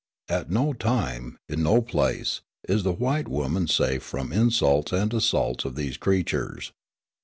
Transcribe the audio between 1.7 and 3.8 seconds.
place, is the white woman